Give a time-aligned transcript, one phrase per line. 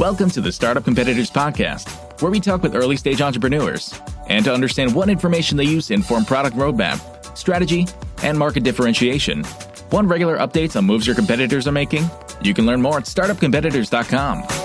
[0.00, 4.54] Welcome to the Startup Competitors Podcast, where we talk with early stage entrepreneurs and to
[4.54, 7.86] understand what information they use to inform product roadmap, strategy,
[8.22, 9.44] and market differentiation.
[9.92, 12.08] Want regular updates on moves your competitors are making?
[12.40, 14.59] You can learn more at startupcompetitors.com.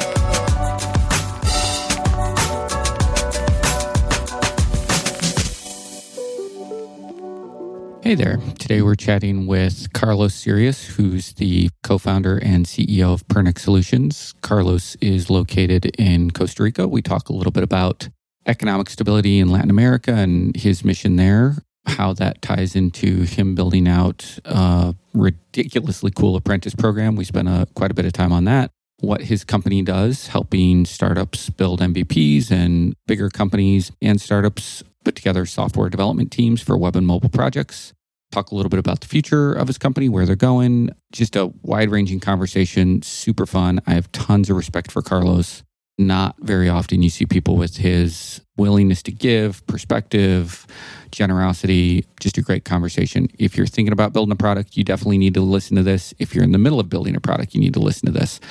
[8.05, 8.37] Hey there.
[8.59, 14.31] Today we're chatting with Carlos Sirius, who's the co founder and CEO of Pernix Solutions.
[14.41, 16.87] Carlos is located in Costa Rica.
[16.87, 18.07] We talk a little bit about
[18.45, 21.55] economic stability in Latin America and his mission there,
[21.87, 27.15] how that ties into him building out a ridiculously cool apprentice program.
[27.15, 28.69] We spent a, quite a bit of time on that.
[28.99, 35.45] What his company does, helping startups build MVPs and bigger companies and startups put together
[35.45, 37.93] software development teams for web and mobile projects
[38.31, 40.89] talk a little bit about the future of his company, where they're going.
[41.11, 43.79] Just a wide ranging conversation, super fun.
[43.87, 45.63] I have tons of respect for Carlos.
[45.97, 50.67] Not very often you see people with his willingness to give, perspective,
[51.11, 53.29] generosity, just a great conversation.
[53.39, 56.13] If you're thinking about building a product, you definitely need to listen to this.
[56.19, 58.41] If you're in the middle of building a product, you need to listen to this.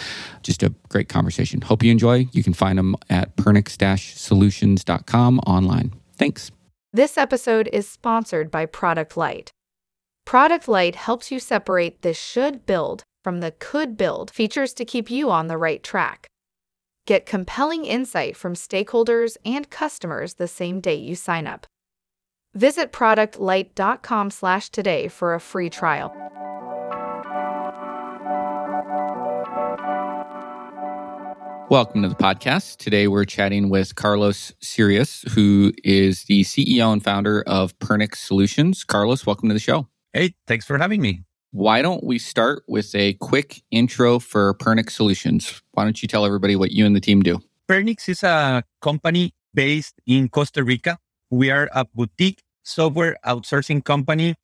[0.42, 1.60] Just a great conversation.
[1.60, 2.28] Hope you enjoy.
[2.32, 5.92] You can find them at pernix-solutions.com online.
[6.16, 6.52] Thanks.
[6.92, 9.50] This episode is sponsored by Product Light.
[10.24, 15.10] Product Light helps you separate the should build from the could build features to keep
[15.10, 16.28] you on the right track.
[17.06, 21.66] Get compelling insight from stakeholders and customers the same day you sign up.
[22.54, 26.14] Visit productlight.com/today for a free trial.
[31.70, 32.76] Welcome to the podcast.
[32.76, 38.84] Today we're chatting with Carlos Sirius, who is the CEO and founder of Pernix Solutions.
[38.84, 39.88] Carlos, welcome to the show.
[40.12, 41.22] Hey, thanks for having me.
[41.52, 45.62] Why don't we start with a quick intro for Pernix Solutions?
[45.72, 47.40] Why don't you tell everybody what you and the team do?
[47.66, 50.98] Pernix is a company based in Costa Rica.
[51.30, 54.34] We are a boutique software outsourcing company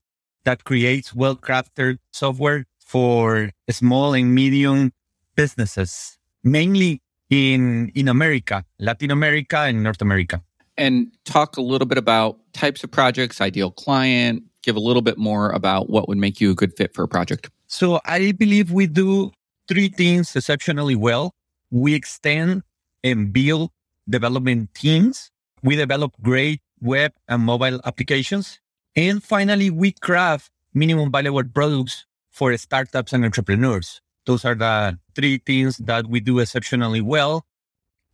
[0.45, 4.93] that creates well crafted software for small and medium
[5.37, 10.43] businesses, mainly in in America, Latin America, and North America.
[10.77, 14.43] And talk a little bit about types of projects, ideal client.
[14.63, 17.09] Give a little bit more about what would make you a good fit for a
[17.09, 17.51] project.
[17.67, 19.33] So I believe we do
[19.69, 21.33] three things exceptionally well.
[21.71, 22.63] We extend
[23.03, 23.71] and build
[24.09, 25.31] development teams.
[25.63, 28.59] We develop great web and mobile applications.
[28.97, 34.01] And finally, we craft minimum valuable products for startups and entrepreneurs.
[34.27, 37.45] Those are the three things that we do exceptionally well.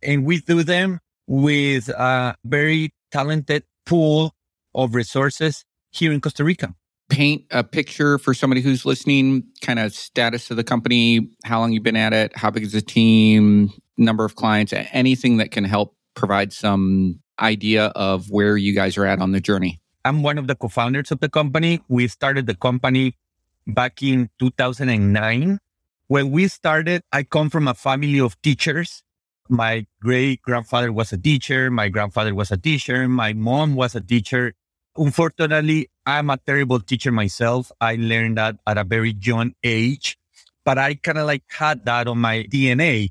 [0.03, 4.33] And we do them with a very talented pool
[4.75, 6.75] of resources here in Costa Rica.
[7.09, 11.71] Paint a picture for somebody who's listening, kind of status of the company, how long
[11.71, 15.63] you've been at it, how big is the team, number of clients, anything that can
[15.63, 19.79] help provide some idea of where you guys are at on the journey.
[20.03, 21.81] I'm one of the co founders of the company.
[21.87, 23.15] We started the company
[23.65, 25.59] back in 2009
[26.07, 29.03] when we started, I come from a family of teachers.
[29.49, 31.69] My great grandfather was a teacher.
[31.71, 33.07] My grandfather was a teacher.
[33.07, 34.53] My mom was a teacher.
[34.95, 37.71] Unfortunately, I'm a terrible teacher myself.
[37.79, 40.17] I learned that at a very young age,
[40.65, 43.09] but I kind of like had that on my DNA.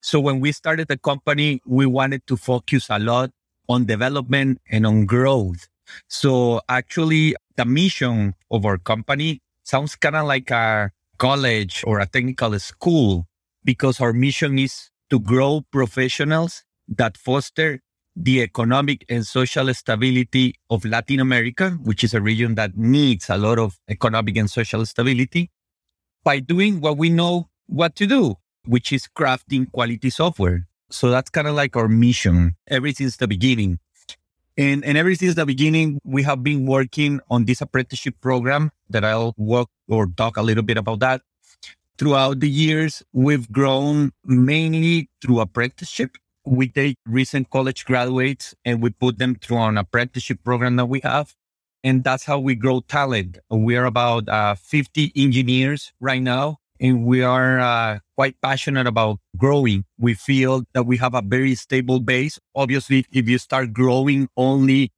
[0.00, 3.30] So when we started the company, we wanted to focus a lot
[3.68, 5.68] on development and on growth.
[6.08, 12.06] So actually the mission of our company sounds kind of like a college or a
[12.06, 13.26] technical school
[13.64, 17.80] because our mission is to grow professionals that foster
[18.14, 23.36] the economic and social stability of Latin America, which is a region that needs a
[23.36, 25.50] lot of economic and social stability,
[26.24, 28.34] by doing what we know what to do,
[28.64, 30.66] which is crafting quality software.
[30.90, 33.78] So that's kind of like our mission ever since the beginning.
[34.58, 39.04] And, and ever since the beginning, we have been working on this apprenticeship program that
[39.04, 41.22] I'll work or talk a little bit about that.
[41.98, 46.16] Throughout the years, we've grown mainly through apprenticeship.
[46.44, 51.00] We take recent college graduates and we put them through an apprenticeship program that we
[51.00, 51.34] have.
[51.84, 53.38] And that's how we grow talent.
[53.50, 59.18] We are about uh, 50 engineers right now and we are uh, quite passionate about
[59.36, 59.84] growing.
[59.98, 62.38] We feel that we have a very stable base.
[62.54, 64.92] Obviously, if you start growing only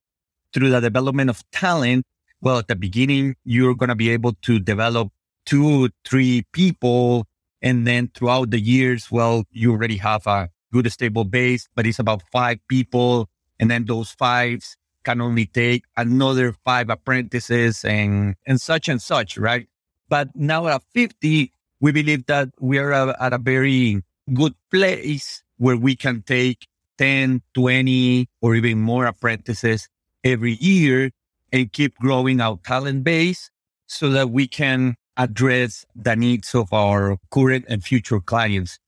[0.53, 2.05] through the development of talent,
[2.41, 5.09] well, at the beginning, you're going to be able to develop
[5.45, 7.27] two, three people.
[7.61, 11.99] And then throughout the years, well, you already have a good stable base, but it's
[11.99, 13.29] about five people.
[13.59, 19.37] And then those fives can only take another five apprentices and, and such and such,
[19.37, 19.67] right?
[20.09, 24.03] But now at 50, we believe that we are at a very
[24.35, 26.67] good place where we can take
[26.99, 29.89] 10, 20, or even more apprentices
[30.25, 31.11] every year
[31.53, 33.51] and keep growing our talent base
[33.87, 38.79] so that we can address the needs of our current and future clients.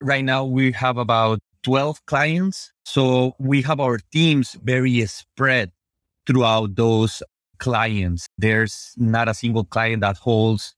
[0.00, 2.72] Right now, we have about 12 clients.
[2.84, 5.72] So we have our teams very spread
[6.26, 7.22] throughout those
[7.58, 8.28] clients.
[8.38, 10.74] There's not a single client that holds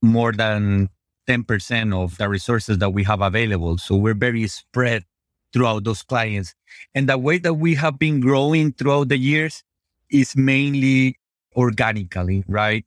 [0.00, 0.88] more than
[1.28, 3.78] 10% of the resources that we have available.
[3.78, 5.04] So we're very spread
[5.52, 6.54] throughout those clients.
[6.94, 9.62] And the way that we have been growing throughout the years
[10.10, 11.18] is mainly
[11.56, 12.84] organically, right?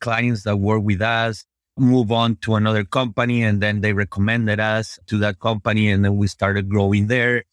[0.00, 1.44] Clients that work with us
[1.78, 6.16] move on to another company and then they recommended us to that company and then
[6.16, 7.44] we started growing there.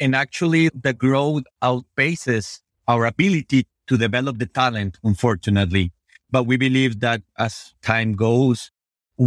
[0.00, 5.92] And actually the growth outpaces our ability to develop the talent, unfortunately.
[6.30, 8.72] But we believe that as time goes,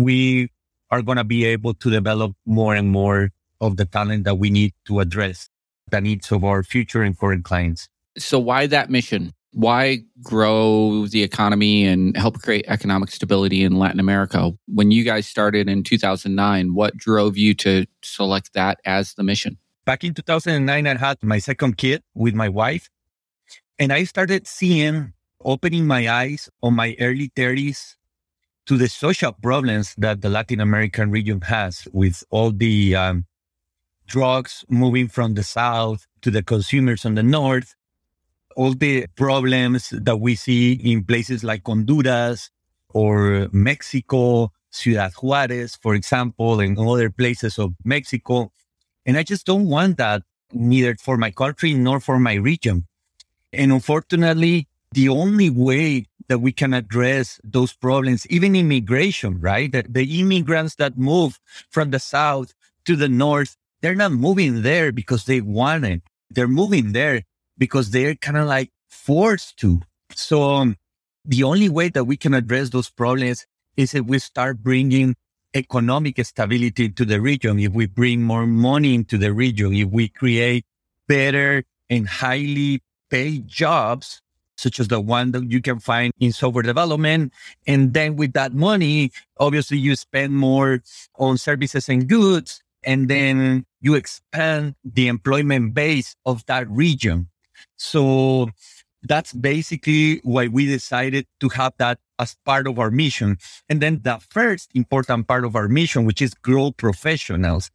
[0.04, 0.50] we
[0.92, 3.32] are going to be able to develop more and more
[3.62, 5.50] of the talent that we need to address
[5.90, 7.88] the needs of our future and current clients.
[8.18, 9.32] So, why that mission?
[9.54, 14.52] Why grow the economy and help create economic stability in Latin America?
[14.68, 19.58] When you guys started in 2009, what drove you to select that as the mission?
[19.86, 22.90] Back in 2009, I had my second kid with my wife,
[23.80, 25.14] and I started seeing,
[25.44, 27.96] opening my eyes on my early 30s
[28.66, 33.26] to the social problems that the Latin American region has with all the um,
[34.08, 37.76] drugs moving from the south to the consumers on the north,
[38.56, 42.50] all the problems that we see in places like Honduras
[42.90, 48.52] or Mexico, Ciudad Juarez, for example, and other places of Mexico.
[49.06, 52.88] And I just don't want that neither for my country nor for my region.
[53.54, 59.72] And unfortunately, the only way that we can address those problems, even immigration, right?
[59.72, 61.40] The, the immigrants that move
[61.70, 62.54] from the south
[62.86, 66.02] to the north they're not moving there because they want it.
[66.32, 67.22] They're moving there
[67.56, 69.82] because they're kind of like forced to.
[70.16, 70.78] So um,
[71.24, 73.46] the only way that we can address those problems
[73.78, 75.16] is if we start bringing
[75.54, 80.08] economic stability to the region, if we bring more money into the region, if we
[80.08, 80.66] create
[81.08, 82.82] better and highly
[83.12, 84.20] paid jobs,
[84.58, 87.34] such as the one that you can find in software development.
[87.68, 90.82] And then with that money, obviously you spend more
[91.18, 92.62] on services and goods.
[92.84, 97.30] And then you expand the employment base of that region.
[97.78, 98.50] So
[99.02, 103.38] that's basically why we decided to have that as part of our mission.
[103.70, 107.72] And then the first important part of our mission, which is grow professionals.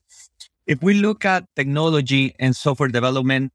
[0.66, 3.52] If we look at technology and software development,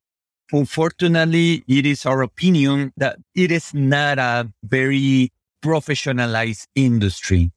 [0.51, 5.31] unfortunately, it is our opinion that it is not a very
[5.61, 7.51] professionalized industry.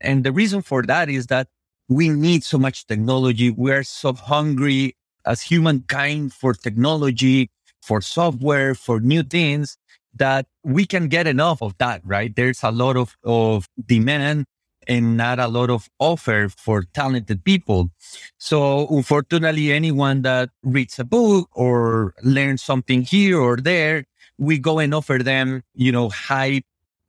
[0.00, 1.48] And the reason for that is that
[1.88, 3.50] we need so much technology.
[3.50, 4.96] We're so hungry
[5.26, 7.50] as humankind for technology,
[7.82, 9.76] for software, for new things
[10.14, 12.34] that we can get enough of that, right?
[12.34, 14.46] There's a lot of, of demand
[14.86, 17.90] and not a lot of offer for talented people.
[18.38, 24.04] So unfortunately, anyone that reads a book or learns something here or there,
[24.38, 26.62] we go and offer them, you know, high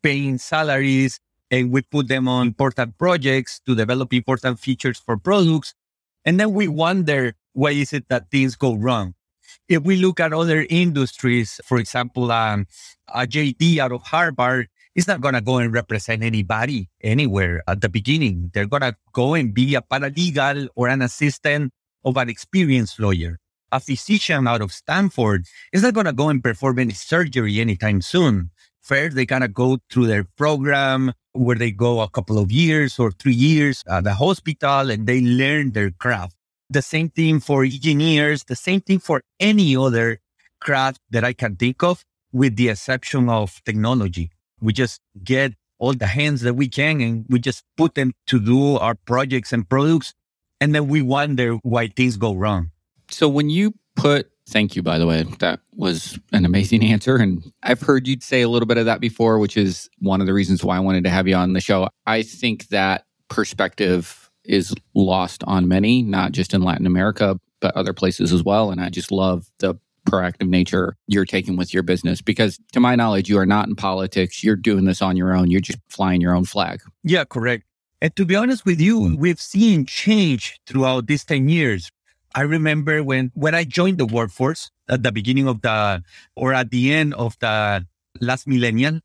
[0.03, 1.19] paying salaries
[1.51, 5.73] and we put them on important projects to develop important features for products.
[6.23, 9.13] And then we wonder why is it that things go wrong?
[9.67, 12.67] If we look at other industries, for example, um,
[13.13, 17.81] a JD out of Harvard is not going to go and represent anybody anywhere at
[17.81, 18.51] the beginning.
[18.53, 21.71] They're going to go and be a paralegal or an assistant
[22.03, 23.37] of an experienced lawyer.
[23.71, 28.01] A physician out of Stanford is not going to go and perform any surgery anytime
[28.01, 28.51] soon.
[28.85, 33.09] First, they gotta go through their program where they go a couple of years or
[33.09, 36.35] three years at the hospital and they learn their craft.
[36.69, 40.19] The same thing for engineers, the same thing for any other
[40.61, 44.29] craft that I can think of, with the exception of technology.
[44.65, 48.39] We just get all the hands that we can and we just put them to
[48.39, 50.13] do our projects and products.
[50.59, 52.71] And then we wonder why things go wrong.
[53.09, 55.23] So when you put Thank you, by the way.
[55.39, 57.15] That was an amazing answer.
[57.15, 60.27] And I've heard you say a little bit of that before, which is one of
[60.27, 61.89] the reasons why I wanted to have you on the show.
[62.05, 67.93] I think that perspective is lost on many, not just in Latin America, but other
[67.93, 68.69] places as well.
[68.69, 72.95] And I just love the proactive nature you're taking with your business because to my
[72.95, 76.21] knowledge you are not in politics you're doing this on your own you're just flying
[76.21, 77.63] your own flag yeah correct
[78.01, 81.91] and to be honest with you we've seen change throughout these 10 years
[82.35, 86.03] I remember when, when I joined the workforce at the beginning of the,
[86.35, 87.87] or at the end of the
[88.19, 89.01] last millennium,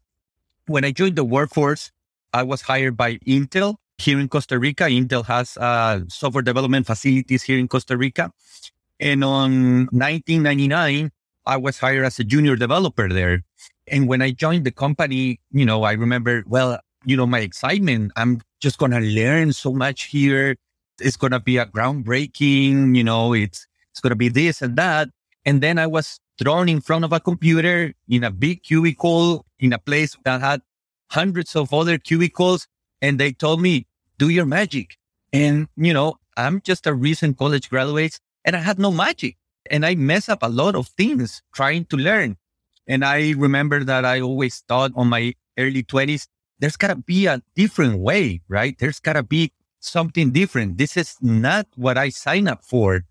[0.67, 1.93] when I joined the workforce,
[2.35, 4.85] I was hired by Intel here in Costa Rica.
[4.85, 8.33] Intel has uh, software development facilities here in Costa Rica.
[9.01, 11.11] And on 1999,
[11.47, 13.43] I was hired as a junior developer there.
[13.89, 18.13] And when I joined the company, you know, I remember, well, you know, my excitement.
[18.17, 20.57] I'm just going to learn so much here.
[21.01, 24.77] It's going to be a groundbreaking, you know, it's, it's going to be this and
[24.77, 25.09] that.
[25.47, 29.73] And then I was thrown in front of a computer in a big cubicle in
[29.73, 30.61] a place that had
[31.11, 32.69] hundreds of other cubicles.
[33.01, 33.87] And they told me,
[34.19, 34.99] do your magic.
[35.33, 39.37] And, you know, I'm just a recent college graduate and I had no magic.
[39.71, 42.37] And I mess up a lot of things trying to learn.
[42.87, 46.27] And I remember that I always thought on my early 20s,
[46.59, 48.77] there's got to be a different way, right?
[48.79, 50.79] There's got to be something different.
[50.79, 53.03] This is not what I sign up for.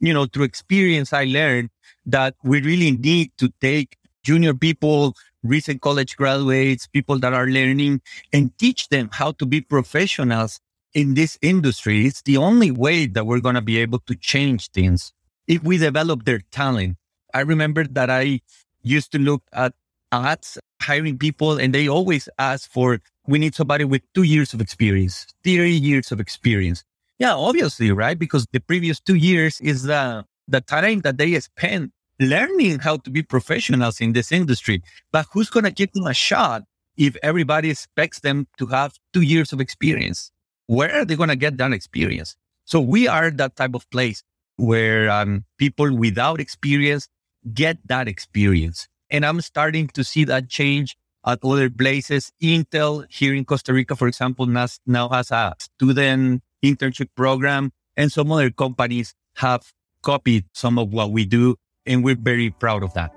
[0.00, 1.70] You know, through experience, I learned
[2.04, 8.02] that we really need to take junior people, recent college graduates, people that are learning
[8.32, 10.60] and teach them how to be professionals
[10.94, 12.06] in this industry.
[12.06, 15.12] It's the only way that we're going to be able to change things
[15.46, 16.96] if we develop their talent.
[17.34, 18.40] I remember that I
[18.82, 19.74] used to look at
[20.12, 24.60] ads hiring people and they always ask for, we need somebody with two years of
[24.60, 26.84] experience, three years of experience.
[27.18, 28.18] Yeah, obviously, right?
[28.18, 33.10] Because the previous two years is the, the time that they spend learning how to
[33.10, 34.82] be professionals in this industry.
[35.12, 36.62] But who's going to give them a shot
[36.96, 40.30] if everybody expects them to have two years of experience?
[40.66, 42.36] Where are they going to get that experience?
[42.64, 44.22] So we are that type of place
[44.56, 47.08] where um, people without experience
[47.54, 48.88] get that experience.
[49.10, 52.32] And I'm starting to see that change at other places.
[52.42, 58.32] Intel here in Costa Rica, for example, now has a student internship program and some
[58.32, 61.56] other companies have copied some of what we do.
[61.84, 63.12] And we're very proud of that.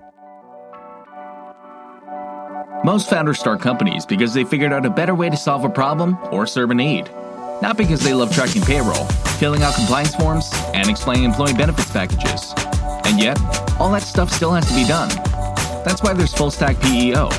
[2.86, 6.18] Most founders start companies because they figured out a better way to solve a problem
[6.32, 7.10] or serve a need.
[7.62, 9.06] Not because they love tracking payroll,
[9.38, 12.54] filling out compliance forms, and explaining employee benefits packages.
[13.06, 13.38] And yet,
[13.80, 15.10] all that stuff still has to be done.
[15.84, 17.30] That's why there's Fullstack PEO.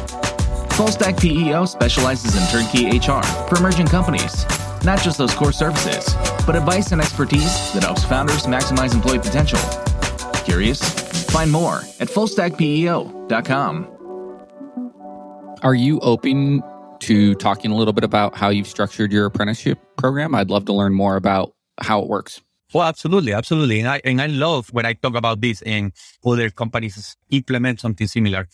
[0.76, 4.44] Fullstack PEO specializes in turnkey HR for emerging companies,
[4.84, 6.14] not just those core services,
[6.46, 9.60] but advice and expertise that helps founders maximize employee potential.
[10.44, 10.82] Curious?
[11.30, 13.96] Find more at fullstackpeo.com.
[15.62, 16.62] Are you open
[17.00, 20.34] to talking a little bit about how you've structured your apprenticeship program?
[20.34, 22.40] I'd love to learn more about how it works.
[22.72, 23.80] Well, absolutely, absolutely.
[23.80, 25.92] And I, and I love when I talk about this and
[26.24, 28.46] other companies implement something similar.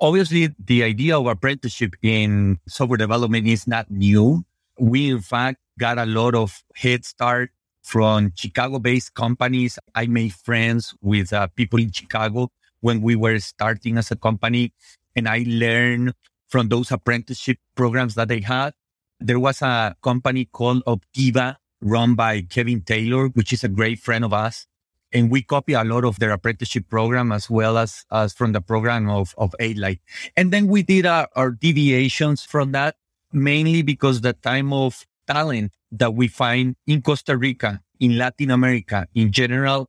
[0.00, 4.44] Obviously, the idea of apprenticeship in software development is not new.
[4.78, 7.50] We, in fact, got a lot of head start
[7.82, 9.78] from Chicago based companies.
[9.94, 12.48] I made friends with uh, people in Chicago
[12.80, 14.72] when we were starting as a company,
[15.14, 16.14] and I learned
[16.50, 18.74] from those apprenticeship programs that they had.
[19.20, 24.24] There was a company called Obtiva run by Kevin Taylor, which is a great friend
[24.24, 24.66] of us.
[25.12, 28.60] And we copy a lot of their apprenticeship program as well as, as from the
[28.60, 30.00] program of, of 8th Light.
[30.36, 32.96] And then we did our, our deviations from that,
[33.32, 39.08] mainly because the time of talent that we find in Costa Rica, in Latin America
[39.14, 39.88] in general,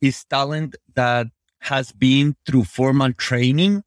[0.00, 1.28] is talent that
[1.60, 3.82] has been through formal training,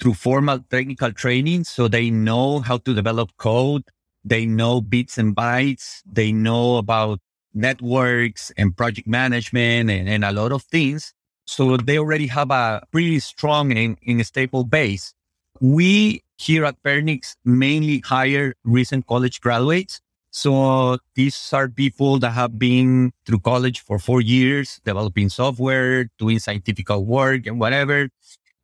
[0.00, 1.64] through formal technical training.
[1.64, 3.84] So they know how to develop code.
[4.24, 6.02] They know bits and bytes.
[6.04, 7.20] They know about
[7.54, 11.14] networks and project management and, and a lot of things.
[11.46, 15.14] So they already have a pretty strong and, and stable base.
[15.60, 20.00] We here at Pernix mainly hire recent college graduates.
[20.30, 26.38] So these are people that have been through college for four years, developing software, doing
[26.40, 28.10] scientific work and whatever.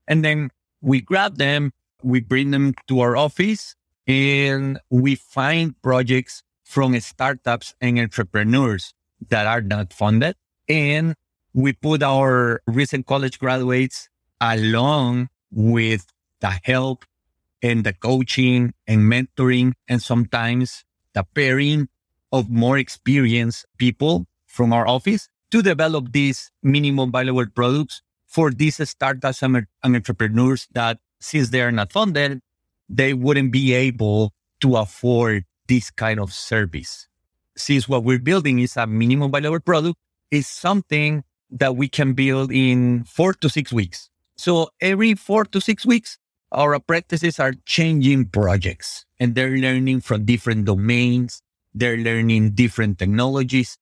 [0.07, 0.51] And then
[0.83, 1.73] we grab them,
[2.03, 3.75] we bring them to our office
[4.07, 8.93] and we find projects from startups and entrepreneurs
[9.31, 10.35] that are not funded.
[10.69, 11.15] And
[11.55, 14.09] we put our recent college graduates
[14.41, 16.07] along with
[16.41, 17.05] the help
[17.63, 20.85] and the coaching and mentoring and sometimes
[21.15, 21.89] the pairing
[22.33, 28.81] of more experienced people from our office to develop these minimum viable products for these
[28.89, 32.41] startups and entrepreneurs that since they are not funded,
[32.89, 37.09] they wouldn't be able to afford this kind of service.
[37.57, 39.99] Since what we're building is a minimum viable product,
[40.31, 44.09] is something that we can build in four to six weeks.
[44.37, 46.17] So every four to six weeks,
[46.53, 51.43] our apprentices are changing projects and they're learning from different domains.
[51.75, 53.77] They're learning different technologies.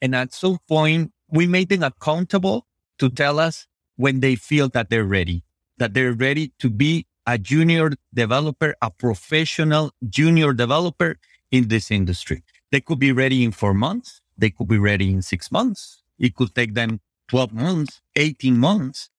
[0.00, 2.66] And at some point, we make them accountable
[2.98, 3.67] to tell us
[3.98, 5.44] when they feel that they're ready,
[5.76, 11.18] that they're ready to be a junior developer, a professional junior developer
[11.50, 12.42] in this industry.
[12.70, 14.22] They could be ready in four months.
[14.38, 16.02] They could be ready in six months.
[16.18, 19.10] It could take them 12 months, 18 months,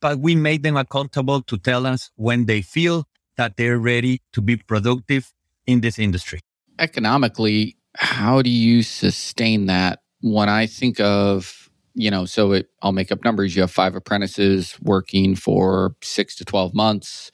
[0.00, 3.06] but we made them accountable to tell us when they feel
[3.36, 5.32] that they're ready to be productive
[5.66, 6.40] in this industry.
[6.78, 10.00] Economically, how do you sustain that?
[10.20, 11.69] When I think of,
[12.00, 13.54] you know, so it, I'll make up numbers.
[13.54, 17.30] You have five apprentices working for six to 12 months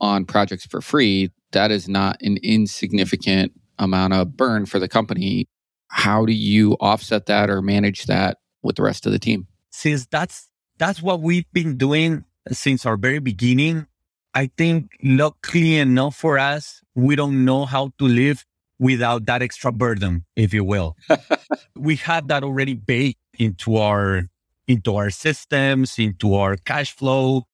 [0.00, 1.30] on projects for free.
[1.52, 5.46] That is not an insignificant amount of burn for the company.
[5.88, 9.46] How do you offset that or manage that with the rest of the team?
[9.70, 10.48] Since that's
[10.78, 13.86] that's what we've been doing since our very beginning,
[14.34, 18.44] I think luckily enough for us, we don't know how to live
[18.78, 20.96] without that extra burden, if you will.
[21.76, 24.28] we have that already baked into our
[24.66, 27.44] into our systems, into our cash flow.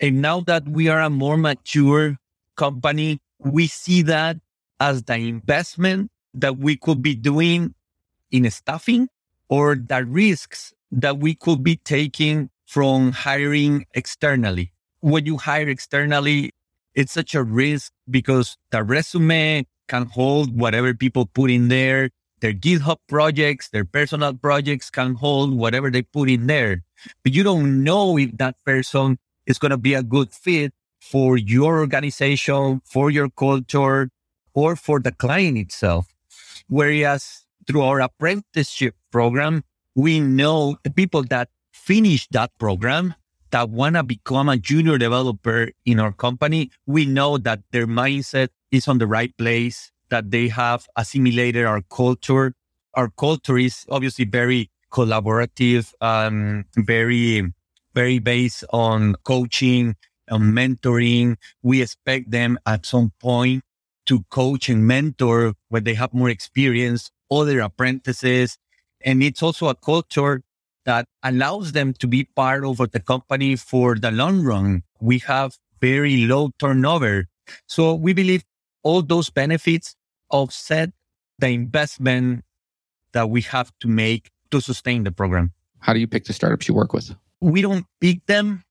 [0.00, 2.16] And now that we are a more mature
[2.56, 4.36] company, we see that
[4.78, 7.74] as the investment that we could be doing
[8.30, 9.08] in staffing
[9.48, 14.72] or the risks that we could be taking from hiring externally.
[15.00, 16.52] When you hire externally,
[16.94, 22.10] it's such a risk because the resume can hold whatever people put in there.
[22.42, 26.82] Their GitHub projects, their personal projects can hold whatever they put in there.
[27.22, 31.36] But you don't know if that person is going to be a good fit for
[31.36, 34.10] your organization, for your culture,
[34.54, 36.08] or for the client itself.
[36.66, 39.62] Whereas through our apprenticeship program,
[39.94, 43.14] we know the people that finish that program
[43.52, 48.48] that want to become a junior developer in our company, we know that their mindset
[48.72, 52.52] is on the right place, that they have assimilated our culture.
[52.94, 57.50] Our culture is obviously very collaborative, um, very,
[57.94, 59.96] very based on coaching
[60.28, 61.36] and mentoring.
[61.62, 63.64] We expect them at some point
[64.04, 68.58] to coach and mentor when they have more experience, other apprentices.
[69.02, 70.42] And it's also a culture
[70.84, 74.82] that allows them to be part of the company for the long run.
[75.00, 77.28] We have very low turnover.
[77.66, 78.44] So we believe
[78.82, 79.96] all those benefits
[80.32, 80.90] offset
[81.38, 82.44] the investment
[83.12, 85.52] that we have to make to sustain the program.
[85.78, 87.14] How do you pick the startups you work with?
[87.40, 88.64] We don't pick them.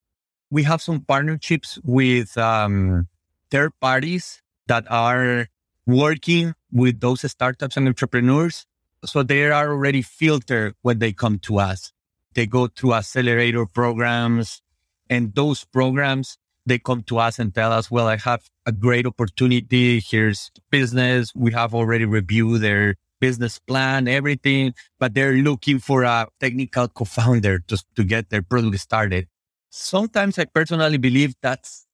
[0.50, 3.08] We have some partnerships with um,
[3.50, 5.48] third parties that are
[5.86, 8.66] working with those startups and entrepreneurs.
[9.06, 11.92] So they are already filtered when they come to us.
[12.34, 14.62] They go through accelerator programs
[15.10, 19.06] and those programs, they come to us and tell us, well, I have a great
[19.06, 20.00] opportunity.
[20.00, 21.34] Here's business.
[21.36, 27.60] We have already reviewed their business plan, everything, but they're looking for a technical co-founder
[27.60, 29.28] to, to get their product started.
[29.70, 31.86] Sometimes I personally believe that's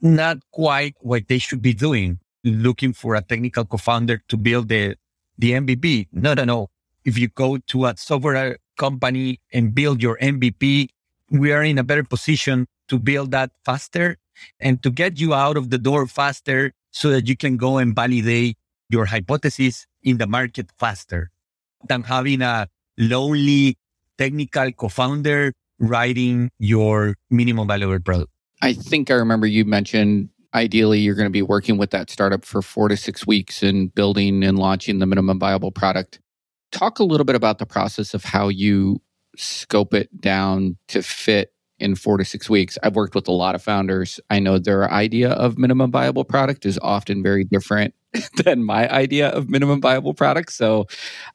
[0.00, 4.96] not quite what they should be doing, looking for a technical co-founder to build the,
[5.36, 6.08] the MVP.
[6.12, 6.70] No, no, no.
[7.04, 10.88] If you go to a software company and build your MVP,
[11.30, 14.16] we are in a better position to build that faster
[14.60, 17.94] and to get you out of the door faster so that you can go and
[17.94, 18.56] validate
[18.88, 21.30] your hypothesis in the market faster
[21.88, 23.76] than having a lonely
[24.16, 28.30] technical co-founder writing your minimum valuable product.
[28.62, 32.44] I think I remember you mentioned ideally you're going to be working with that startup
[32.44, 36.20] for four to six weeks and building and launching the minimum viable product.
[36.72, 39.00] Talk a little bit about the process of how you
[39.36, 42.78] scope it down to fit in four to six weeks.
[42.82, 44.20] I've worked with a lot of founders.
[44.30, 47.94] I know their idea of minimum viable product is often very different
[48.44, 50.52] than my idea of minimum viable product.
[50.52, 50.86] So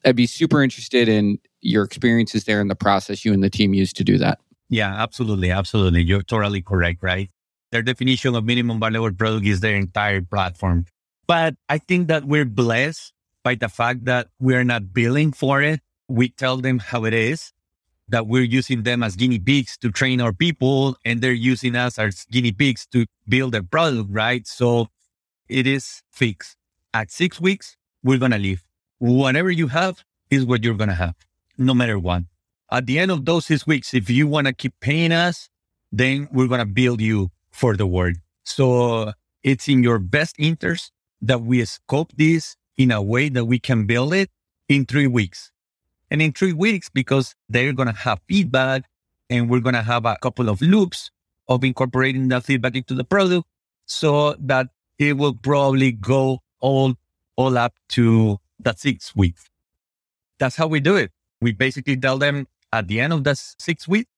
[0.06, 3.74] I'd be super interested in your experiences there and the process you and the team
[3.74, 4.40] used to do that.
[4.70, 5.52] Yeah, absolutely.
[5.52, 6.04] Absolutely.
[6.04, 7.30] You're totally correct, right?
[7.72, 10.86] Their definition of minimum viable product is their entire platform.
[11.28, 15.80] But I think that we're blessed by the fact that we're not billing for it.
[16.10, 17.54] We tell them how it is,
[18.10, 21.98] that we're using them as guinea pigs to train our people, and they're using us
[21.98, 24.46] as guinea pigs to build their product, right?
[24.46, 24.88] So
[25.50, 26.58] it is fixed.
[26.94, 28.64] At six weeks, we're going to leave.
[29.00, 31.16] Whatever you have is what you're going to have,
[31.58, 32.24] no matter what.
[32.72, 35.50] At the end of those six weeks, if you want to keep paying us,
[35.92, 38.16] then we're going to build you for the world.
[38.44, 39.14] So
[39.44, 43.86] it's in your best interest that we scope this in a way that we can
[43.86, 44.30] build it
[44.68, 45.52] in three weeks.
[46.14, 48.84] And in three weeks, because they're going to have feedback
[49.32, 51.10] and we're going to have a couple of loops
[51.48, 53.48] of incorporating that feedback into the product
[53.88, 54.68] so that
[55.00, 56.94] it will probably go all,
[57.36, 59.50] all up to that six weeks.
[60.38, 61.12] That's how we do it.
[61.42, 64.10] We basically tell them at the end of the six weeks,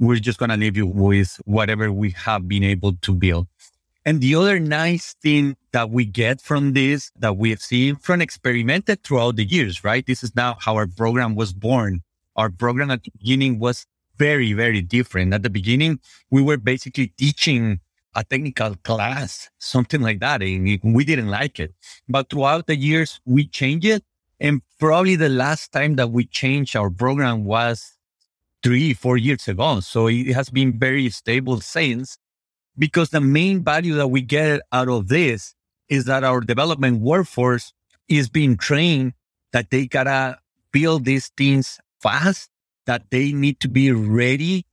[0.00, 3.46] we're just going to leave you with whatever we have been able to build.
[4.04, 8.20] And the other nice thing that we get from this, that we have seen from
[8.20, 10.06] experimented throughout the years, right?
[10.06, 12.02] This is now how our program was born.
[12.36, 15.34] Our program at the beginning was very, very different.
[15.34, 16.00] At the beginning,
[16.30, 17.80] we were basically teaching
[18.14, 20.42] a technical class, something like that.
[20.42, 21.74] And we didn't like it.
[22.08, 24.02] But throughout the years, we changed it.
[24.40, 27.98] And probably the last time that we changed our program was
[28.62, 29.80] three, four years ago.
[29.80, 32.18] So it has been very stable since
[32.76, 35.54] because the main value that we get out of this
[35.88, 37.72] is that our development workforce
[38.08, 39.12] is being trained
[39.52, 40.38] that they gotta
[40.72, 42.50] build these things fast,
[42.86, 44.66] that they need to be ready,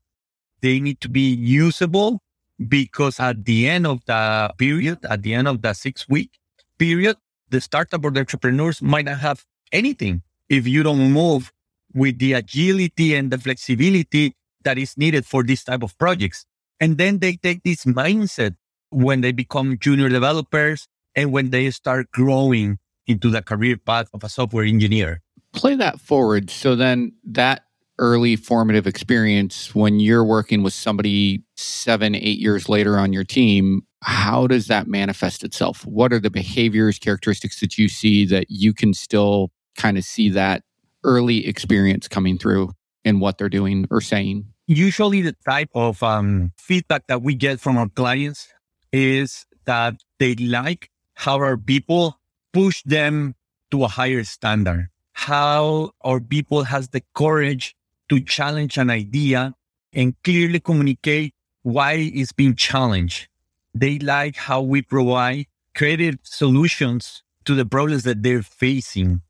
[0.62, 2.22] they need to be usable,
[2.68, 6.32] because at the end of the period, at the end of the six week
[6.78, 7.18] period,
[7.50, 11.52] the startup or the entrepreneurs might not have anything if you don't move
[11.94, 16.46] with the agility and the flexibility that is needed for this type of projects.
[16.80, 18.56] And then they take this mindset
[18.90, 24.24] when they become junior developers and when they start growing into the career path of
[24.24, 25.22] a software engineer.
[25.54, 26.50] Play that forward.
[26.50, 27.64] So then that
[27.98, 33.84] early formative experience when you're working with somebody seven, eight years later on your team,
[34.02, 35.86] how does that manifest itself?
[35.86, 40.30] What are the behaviors, characteristics that you see that you can still kind of see
[40.30, 40.64] that
[41.04, 42.72] early experience coming through
[43.04, 44.46] in what they're doing or saying?
[44.68, 48.48] Usually, the type of um, feedback that we get from our clients
[48.92, 52.20] is that they like how our people
[52.54, 53.36] push them
[53.72, 57.76] to a higher standard, how our people has the courage
[58.10, 59.56] to challenge an idea
[59.92, 63.28] and clearly communicate why it's being challenged.
[63.74, 69.22] They like how we provide creative solutions to the problems that they're facing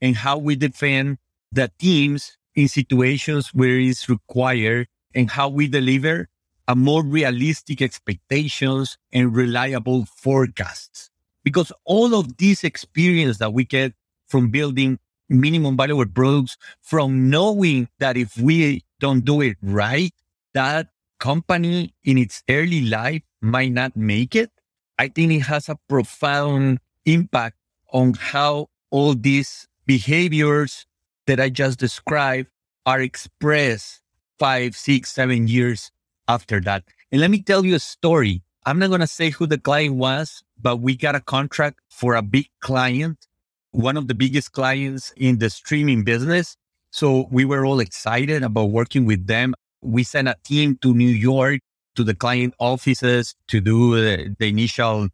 [0.00, 1.18] and how we defend
[1.52, 6.28] the teams in situations where it's required and how we deliver
[6.66, 11.10] a more realistic expectations and reliable forecasts.
[11.44, 13.92] Because all of this experience that we get
[14.28, 20.12] from building minimum valuable products, from knowing that if we don't do it right,
[20.54, 24.50] that company in its early life might not make it.
[24.98, 27.56] I think it has a profound impact
[27.92, 30.86] on how all these behaviors
[31.26, 32.48] that I just described
[32.86, 34.02] are expressed
[34.38, 35.90] five, six, seven years
[36.28, 36.84] after that.
[37.10, 38.42] And let me tell you a story.
[38.64, 42.14] I'm not going to say who the client was, but we got a contract for
[42.14, 43.26] a big client,
[43.72, 46.56] one of the biggest clients in the streaming business.
[46.90, 49.54] So we were all excited about working with them.
[49.80, 51.60] We sent a team to New York
[51.96, 55.08] to the client offices to do the, the initial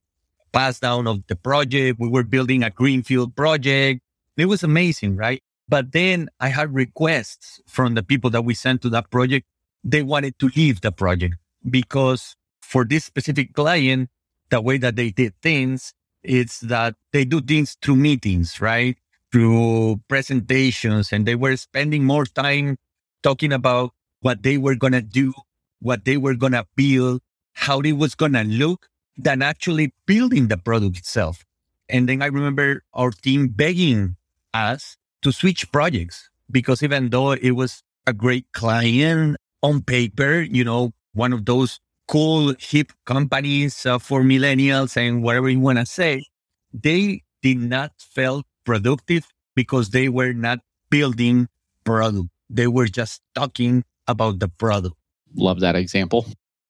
[0.53, 1.99] pass down of the project.
[1.99, 4.03] We were building a greenfield project.
[4.37, 5.43] It was amazing, right?
[5.69, 9.47] But then I had requests from the people that we sent to that project.
[9.85, 11.37] They wanted to leave the project
[11.69, 12.37] because
[12.69, 14.11] for this specific client,
[14.51, 18.97] the way that they did things is that they do things through meetings, right?
[19.33, 22.77] Through presentations, and they were spending more time
[23.23, 25.33] talking about what they were going to do,
[25.81, 27.23] what they were going to build,
[27.55, 31.47] how it was going to look than actually building the product itself.
[31.89, 34.17] And then I remember our team begging
[34.53, 40.65] us to switch projects because even though it was a great client on paper, you
[40.65, 45.87] know, one of those cool, hip companies uh, for millennials and whatever you want to
[45.87, 46.25] say,
[46.73, 50.59] they did not feel productive because they were not
[50.91, 51.49] building
[51.85, 52.29] product.
[52.51, 54.97] They were just talking about the product.
[55.35, 56.27] Love that example.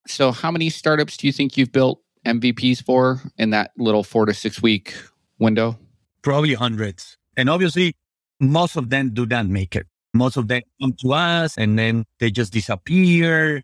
[0.06, 4.26] So, how many startups do you think you've built MVPs for in that little four
[4.26, 4.94] to six week
[5.38, 5.78] window?
[6.22, 7.16] Probably hundreds.
[7.36, 7.94] And obviously,
[8.40, 9.86] most of them do not make it.
[10.14, 13.62] Most of them come to us and then they just disappear.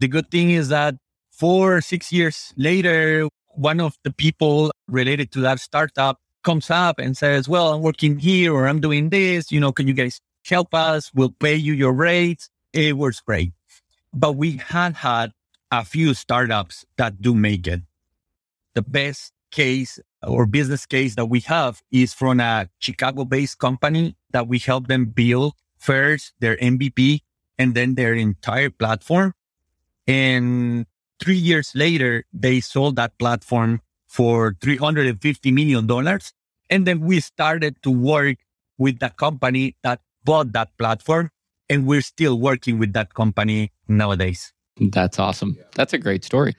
[0.00, 0.96] The good thing is that
[1.32, 6.98] four, or six years later, one of the people related to that startup comes up
[6.98, 9.50] and says, Well, I'm working here or I'm doing this.
[9.50, 11.10] You know, can you guys help us?
[11.14, 12.48] We'll pay you your rates.
[12.72, 13.52] It works great.
[14.12, 15.32] But we had had
[15.70, 17.80] a few startups that do make it.
[18.74, 24.16] The best case or business case that we have is from a Chicago based company
[24.30, 27.20] that we help them build first their MVP
[27.58, 29.34] and then their entire platform.
[30.06, 30.86] And
[31.22, 36.18] three years later, they sold that platform for $350 million.
[36.68, 38.38] And then we started to work
[38.76, 41.30] with the company that bought that platform.
[41.70, 44.52] And we're still working with that company nowadays.
[44.78, 45.56] That's awesome.
[45.74, 46.56] That's a great story.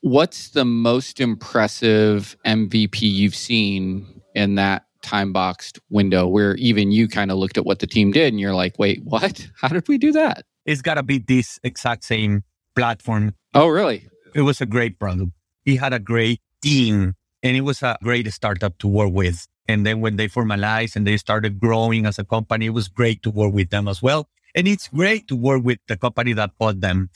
[0.00, 7.08] What's the most impressive MVP you've seen in that time boxed window where even you
[7.08, 9.48] kind of looked at what the team did and you're like, wait, what?
[9.60, 10.44] How did we do that?
[10.64, 12.44] It's got to be this exact same
[12.78, 13.34] platform.
[13.54, 14.06] Oh, really?
[14.34, 15.32] It was a great product.
[15.64, 19.46] He had a great team And it was a great startup to work with.
[19.68, 23.22] And then when they formalized and they started growing as a company, it was great
[23.22, 24.26] to work with them as well.
[24.54, 27.10] And it's great to work with the company that bought them.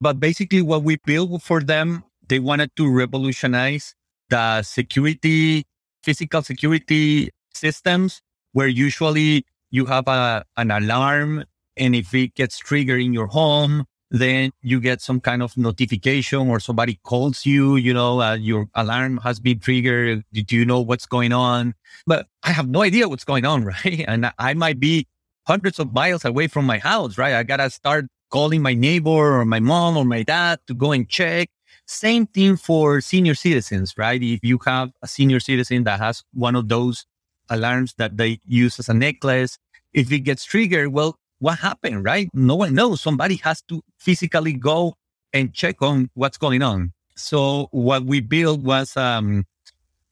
[0.00, 3.94] But basically, what we built for them, they wanted to revolutionize
[4.30, 5.66] the security,
[6.02, 11.44] physical security systems, where usually you have a, an alarm.
[11.76, 16.48] And if it gets triggered in your home, then you get some kind of notification
[16.48, 20.24] or somebody calls you, you know, uh, your alarm has been triggered.
[20.32, 21.74] Do you know what's going on?
[22.06, 24.04] But I have no idea what's going on, right?
[24.08, 25.06] And I might be
[25.46, 27.34] hundreds of miles away from my house, right?
[27.34, 30.92] I got to start calling my neighbor or my mom or my dad to go
[30.92, 31.48] and check.
[31.86, 34.22] Same thing for senior citizens, right?
[34.22, 37.04] If you have a senior citizen that has one of those
[37.48, 39.58] alarms that they use as a necklace,
[39.92, 42.28] if it gets triggered, well, what happened, right?
[42.32, 43.00] No one knows.
[43.00, 44.94] Somebody has to physically go
[45.32, 46.92] and check on what's going on.
[47.16, 49.44] So what we built was um,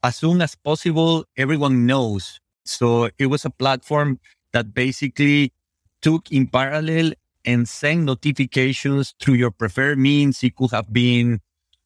[0.02, 2.40] as soon as possible, everyone knows.
[2.64, 4.20] So it was a platform
[4.52, 5.52] that basically
[6.02, 7.12] took in parallel
[7.44, 10.42] and sent notifications through your preferred means.
[10.42, 11.40] It could have been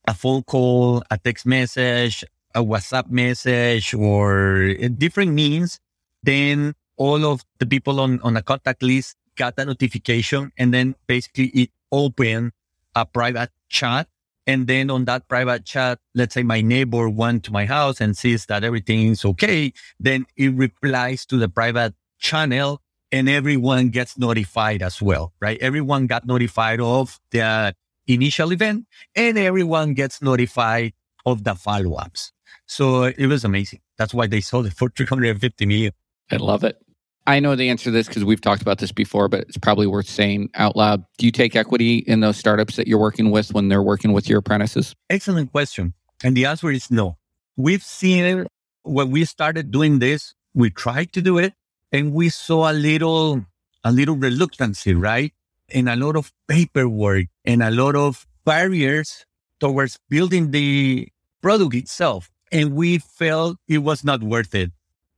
[0.06, 2.24] a phone call, a text message,
[2.54, 5.78] a WhatsApp message, or different means.
[6.22, 10.94] Then all of the people on, on a contact list got a notification and then
[11.06, 12.52] basically it opened
[12.94, 14.08] a private chat.
[14.46, 18.16] And then on that private chat, let's say my neighbor went to my house and
[18.16, 19.72] sees that everything is okay.
[20.00, 22.80] Then it replies to the private channel
[23.12, 25.58] and everyone gets notified as well, right?
[25.60, 27.74] Everyone got notified of the
[28.08, 30.92] initial event and everyone gets notified
[31.24, 32.32] of the follow ups.
[32.66, 33.80] So it was amazing.
[33.96, 35.92] That's why they sold it for 350 million.
[36.30, 36.82] I love it.
[37.26, 39.86] I know the answer to this because we've talked about this before, but it's probably
[39.86, 41.04] worth saying out loud.
[41.18, 44.28] Do you take equity in those startups that you're working with when they're working with
[44.28, 44.94] your apprentices?
[45.08, 45.94] Excellent question.
[46.24, 47.16] And the answer is no.
[47.56, 48.48] We've seen it
[48.82, 51.54] when we started doing this, we tried to do it
[51.92, 53.44] and we saw a little,
[53.84, 55.32] a little reluctancy, right?
[55.68, 59.24] And a lot of paperwork and a lot of barriers
[59.60, 61.08] towards building the
[61.40, 62.30] product itself.
[62.50, 64.72] And we felt it was not worth it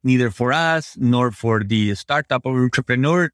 [0.04, 3.30] neither for us nor for the startup or entrepreneur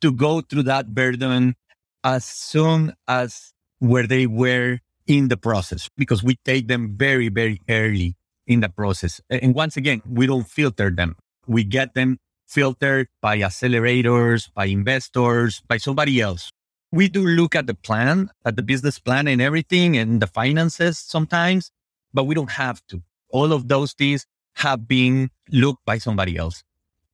[0.00, 1.54] to go through that burden
[2.02, 7.60] as soon as where they were in the process because we take them very, very
[7.68, 9.20] early in the process.
[9.28, 11.16] And once again, we don't filter them.
[11.46, 16.50] We get them filtered by accelerators, by investors, by somebody else.
[16.92, 20.98] We do look at the plan, at the business plan and everything and the finances
[20.98, 21.70] sometimes,
[22.12, 23.02] but we don't have to.
[23.30, 26.62] All of those things have been looked by somebody else.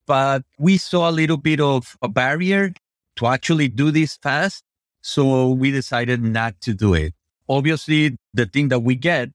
[0.06, 2.72] But we saw a little bit of a barrier
[3.16, 4.64] to actually do this fast.
[5.02, 7.14] So we decided not to do it.
[7.48, 9.30] Obviously, the thing that we get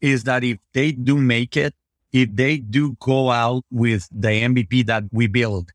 [0.00, 1.74] is that if they do make it,
[2.12, 5.70] if they do go out with the MVP that we build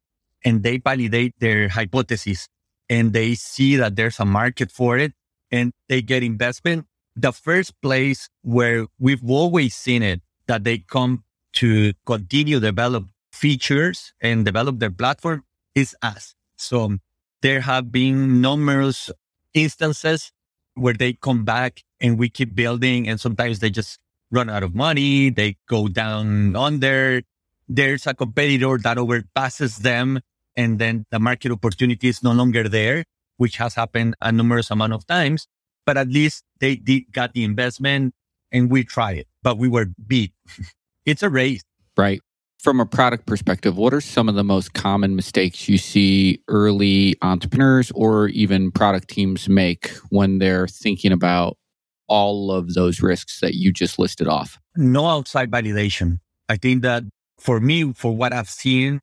[0.45, 2.47] and they validate their hypothesis
[2.89, 5.13] and they see that there's a market for it
[5.51, 11.23] and they get investment, the first place where we've always seen it that they come
[11.53, 15.43] to continue develop features and develop their platform
[15.75, 16.35] is us.
[16.57, 16.97] So
[17.41, 19.09] there have been numerous
[19.53, 20.31] instances
[20.75, 23.99] where they come back and we keep building and sometimes they just
[24.31, 25.29] run out of money.
[25.29, 27.21] They go down under.
[27.67, 30.19] There's a competitor that overpasses them
[30.55, 33.05] and then the market opportunity is no longer there,
[33.37, 35.47] which has happened a numerous amount of times.
[35.85, 38.13] But at least they did got the investment
[38.51, 40.33] and we tried it, but we were beat.
[41.09, 41.61] it's a race.
[41.97, 42.21] Right.
[42.59, 47.15] From a product perspective, what are some of the most common mistakes you see early
[47.21, 51.57] entrepreneurs or even product teams make when they're thinking about
[52.07, 54.59] all of those risks that you just listed off?
[54.75, 56.19] No outside validation.
[56.49, 57.03] I think that
[57.37, 58.99] for me, for what I've seen,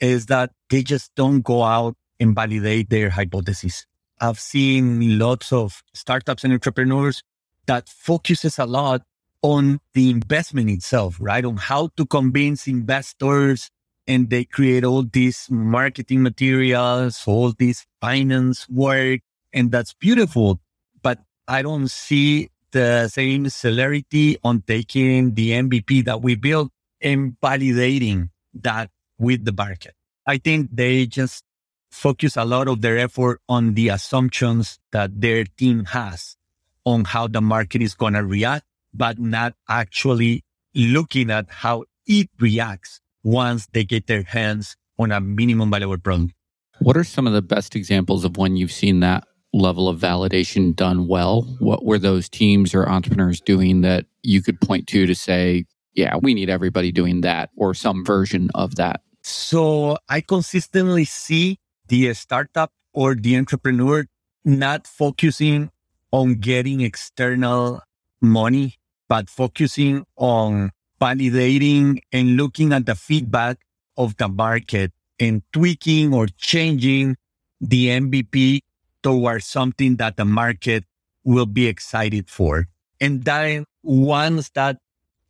[0.00, 3.86] is that they just don't go out and validate their hypotheses.
[4.20, 7.22] I've seen lots of startups and entrepreneurs
[7.66, 9.02] that focuses a lot
[9.46, 11.44] on the investment itself, right?
[11.44, 13.70] On how to convince investors
[14.08, 19.20] and they create all these marketing materials, all this finance work.
[19.52, 20.58] And that's beautiful.
[21.00, 27.36] But I don't see the same celerity on taking the MVP that we built and
[27.40, 29.94] validating that with the market.
[30.26, 31.44] I think they just
[31.88, 36.36] focus a lot of their effort on the assumptions that their team has
[36.84, 38.64] on how the market is going to react
[38.96, 45.20] but not actually looking at how it reacts once they get their hands on a
[45.20, 46.32] minimum viable product.
[46.80, 50.74] What are some of the best examples of when you've seen that level of validation
[50.76, 51.42] done well?
[51.58, 56.16] What were those teams or entrepreneurs doing that you could point to to say, yeah,
[56.20, 59.00] we need everybody doing that or some version of that.
[59.22, 64.06] So I consistently see the startup or the entrepreneur
[64.44, 65.70] not focusing
[66.12, 67.80] on getting external
[68.20, 73.58] money, but focusing on validating and looking at the feedback
[73.96, 77.16] of the market and tweaking or changing
[77.60, 78.60] the MVP
[79.02, 80.84] towards something that the market
[81.24, 82.66] will be excited for.
[83.00, 84.78] And then once that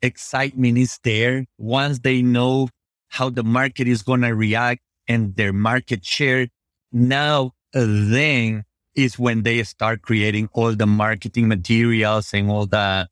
[0.03, 2.69] excitement is there, once they know
[3.09, 6.49] how the market is going to react and their market share,
[6.93, 13.07] now uh, then is when they start creating all the marketing materials and all the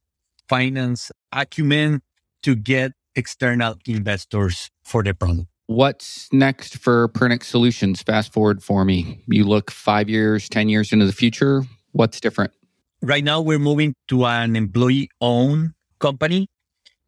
[0.48, 2.02] finance acumen
[2.42, 5.48] to get external investors for the product.
[5.66, 8.02] What's next for Pernix Solutions?
[8.02, 9.24] Fast forward for me.
[9.26, 11.64] You look five years, 10 years into the future.
[11.92, 12.52] What's different?
[13.00, 16.48] Right now, we're moving to an employee owned company.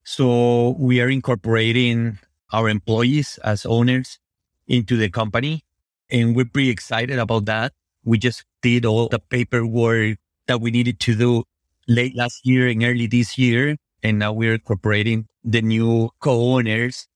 [0.05, 2.18] So we are incorporating
[2.53, 4.18] our employees as owners
[4.66, 5.64] into the company.
[6.11, 7.72] And we're pretty excited about that.
[8.05, 11.44] We just did all the paperwork that we needed to do
[11.88, 13.77] late last year and early this year.
[14.03, 17.09] And now we're incorporating the new co-owners.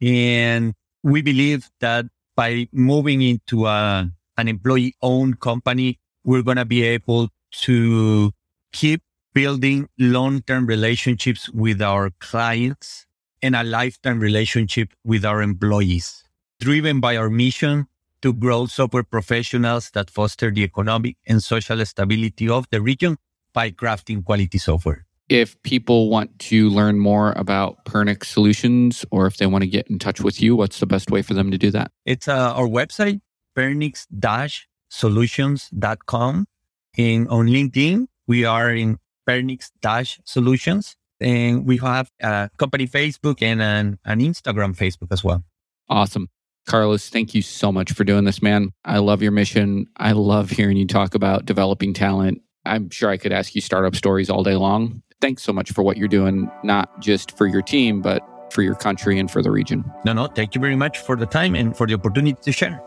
[0.00, 2.06] And we believe that
[2.36, 8.32] by moving into a, an employee owned company, we're going to be able to
[8.72, 9.02] keep
[9.34, 13.06] building long term relationships with our clients
[13.42, 16.24] and a lifetime relationship with our employees,
[16.60, 17.86] driven by our mission
[18.22, 23.18] to grow software professionals that foster the economic and social stability of the region
[23.54, 29.38] by crafting quality software if people want to learn more about Pernix Solutions or if
[29.38, 31.58] they want to get in touch with you, what's the best way for them to
[31.58, 31.90] do that?
[32.04, 33.20] It's uh, our website,
[33.56, 36.46] pernix-solutions.com.
[36.96, 40.96] And on LinkedIn, we are in pernix-solutions.
[41.20, 45.42] And we have a company Facebook and an, an Instagram Facebook as well.
[45.88, 46.28] Awesome.
[46.66, 48.72] Carlos, thank you so much for doing this, man.
[48.84, 49.86] I love your mission.
[49.96, 52.40] I love hearing you talk about developing talent.
[52.66, 55.82] I'm sure I could ask you startup stories all day long thanks so much for
[55.82, 58.22] what you're doing, not just for your team, but
[58.52, 59.82] for your country and for the region.
[60.04, 62.82] No, no, thank you very much for the time and for the opportunity to share.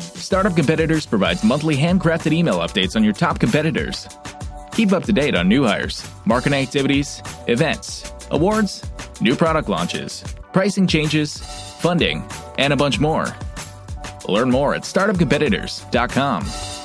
[0.00, 4.08] Startup Competitors provides monthly handcrafted email updates on your top competitors.
[4.72, 8.84] Keep up to date on new hires, marketing activities, events, awards,
[9.20, 11.36] new product launches, pricing changes,
[11.78, 12.24] funding,
[12.58, 13.26] and a bunch more.
[14.28, 16.81] Learn more at startupcompetitors.com.